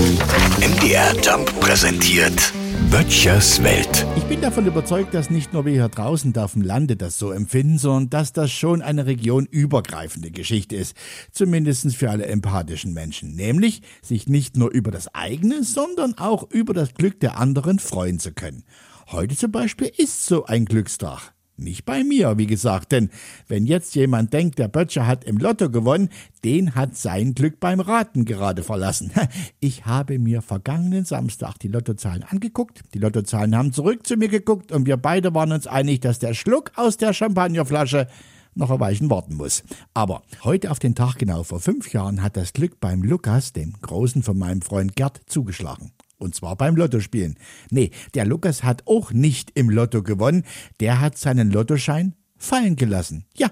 [0.00, 2.54] MDR Jump präsentiert
[2.90, 4.06] Böttchers Welt.
[4.16, 7.32] Ich bin davon überzeugt, dass nicht nur wir hier draußen auf dem Lande das so
[7.32, 10.96] empfinden, sondern dass das schon eine regionübergreifende Geschichte ist.
[11.32, 13.34] Zumindest für alle empathischen Menschen.
[13.34, 18.18] Nämlich, sich nicht nur über das eigene, sondern auch über das Glück der anderen freuen
[18.18, 18.64] zu können.
[19.08, 21.34] Heute zum Beispiel ist so ein Glückstag.
[21.60, 23.10] Nicht bei mir, wie gesagt, denn
[23.46, 26.08] wenn jetzt jemand denkt, der Böttcher hat im Lotto gewonnen,
[26.42, 29.12] den hat sein Glück beim Raten gerade verlassen.
[29.60, 34.72] Ich habe mir vergangenen Samstag die Lottozahlen angeguckt, die Lottozahlen haben zurück zu mir geguckt
[34.72, 38.06] und wir beide waren uns einig, dass der Schluck aus der Champagnerflasche
[38.54, 39.62] noch ein Weichen warten muss.
[39.92, 43.74] Aber heute auf den Tag genau vor fünf Jahren hat das Glück beim Lukas, dem
[43.82, 45.92] Großen von meinem Freund Gerd, zugeschlagen.
[46.20, 47.36] Und zwar beim Lottospielen.
[47.70, 50.44] Nee, der Lukas hat auch nicht im Lotto gewonnen.
[50.78, 53.24] Der hat seinen Lottoschein fallen gelassen.
[53.36, 53.50] Ja,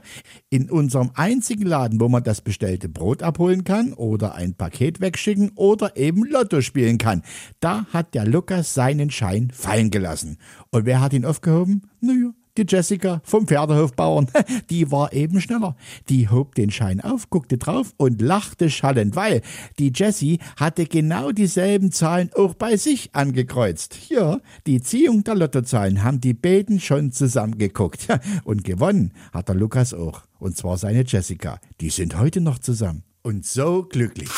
[0.50, 5.52] in unserem einzigen Laden, wo man das bestellte Brot abholen kann oder ein Paket wegschicken
[5.54, 7.22] oder eben Lotto spielen kann.
[7.60, 10.38] Da hat der Lukas seinen Schein fallen gelassen.
[10.70, 11.82] Und wer hat ihn aufgehoben?
[12.00, 12.17] Naja,
[12.58, 14.28] die Jessica vom Pferdehofbauern,
[14.70, 15.76] die war eben schneller.
[16.08, 19.42] Die hob den Schein auf, guckte drauf und lachte schallend, weil
[19.78, 24.10] die Jessie hatte genau dieselben Zahlen auch bei sich angekreuzt.
[24.10, 28.08] Ja, die Ziehung der Lottozahlen haben die beiden schon zusammengeguckt.
[28.44, 30.22] Und gewonnen hat der Lukas auch.
[30.38, 31.60] Und zwar seine Jessica.
[31.80, 33.02] Die sind heute noch zusammen.
[33.22, 34.30] Und so glücklich.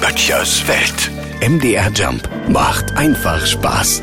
[0.00, 1.10] Böttchers Welt.
[1.46, 4.02] MDR Jump macht einfach Spaß.